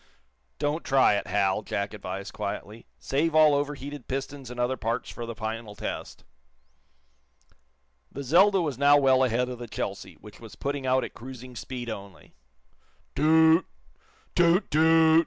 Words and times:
"Don't 0.57 0.83
try 0.83 1.13
it, 1.13 1.27
Hal," 1.27 1.61
Jack 1.61 1.93
advised, 1.93 2.33
quietly. 2.33 2.87
"Save 2.97 3.35
all 3.35 3.53
overheated 3.53 4.07
pistons 4.07 4.49
and 4.49 4.59
other 4.59 4.75
parts 4.75 5.11
for 5.11 5.27
the 5.27 5.35
final 5.35 5.75
test." 5.75 6.23
The 8.11 8.23
"Zelda" 8.23 8.61
was 8.63 8.79
now 8.79 8.97
well 8.97 9.23
ahead 9.23 9.47
of 9.47 9.59
the 9.59 9.67
"Chelsea," 9.67 10.15
which 10.15 10.39
was 10.39 10.55
putting 10.55 10.87
out 10.87 11.03
at 11.03 11.13
cruising 11.13 11.55
speed 11.55 11.87
only. 11.87 12.33
Too 13.15 13.63
oot! 14.41 14.69
toot! 14.71 15.13